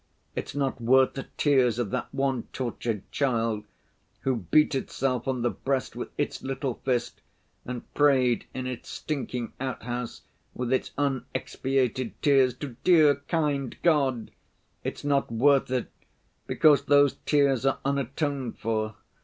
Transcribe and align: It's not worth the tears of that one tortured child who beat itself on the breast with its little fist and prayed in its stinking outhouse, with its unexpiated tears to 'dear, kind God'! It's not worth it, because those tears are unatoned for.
It's 0.35 0.55
not 0.55 0.81
worth 0.81 1.13
the 1.13 1.27
tears 1.37 1.77
of 1.77 1.91
that 1.91 2.11
one 2.11 2.47
tortured 2.53 3.03
child 3.11 3.65
who 4.21 4.35
beat 4.37 4.73
itself 4.73 5.27
on 5.27 5.43
the 5.43 5.51
breast 5.51 5.95
with 5.95 6.09
its 6.17 6.41
little 6.41 6.81
fist 6.83 7.21
and 7.65 7.83
prayed 7.93 8.45
in 8.51 8.65
its 8.65 8.89
stinking 8.89 9.53
outhouse, 9.59 10.23
with 10.55 10.73
its 10.73 10.89
unexpiated 10.97 12.13
tears 12.23 12.55
to 12.55 12.69
'dear, 12.83 13.17
kind 13.27 13.75
God'! 13.83 14.31
It's 14.83 15.03
not 15.03 15.31
worth 15.31 15.69
it, 15.69 15.91
because 16.47 16.85
those 16.85 17.17
tears 17.27 17.63
are 17.63 17.77
unatoned 17.85 18.57
for. 18.57 18.95